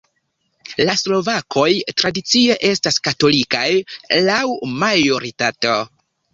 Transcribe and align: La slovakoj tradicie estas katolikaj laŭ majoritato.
La 0.87 0.95
slovakoj 1.01 1.65
tradicie 2.01 2.57
estas 2.71 2.99
katolikaj 3.11 3.69
laŭ 4.33 4.43
majoritato. 4.83 5.81